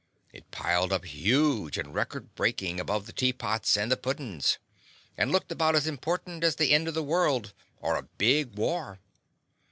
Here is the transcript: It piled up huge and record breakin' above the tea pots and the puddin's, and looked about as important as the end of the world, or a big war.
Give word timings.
It 0.33 0.49
piled 0.49 0.91
up 0.91 1.05
huge 1.05 1.77
and 1.77 1.93
record 1.93 2.33
breakin' 2.33 2.79
above 2.79 3.05
the 3.05 3.13
tea 3.13 3.31
pots 3.33 3.77
and 3.77 3.91
the 3.91 3.95
puddin's, 3.97 4.57
and 5.15 5.31
looked 5.31 5.51
about 5.51 5.75
as 5.75 5.85
important 5.85 6.43
as 6.43 6.55
the 6.55 6.73
end 6.73 6.87
of 6.87 6.95
the 6.95 7.03
world, 7.03 7.53
or 7.81 7.95
a 7.97 8.09
big 8.17 8.57
war. 8.57 8.97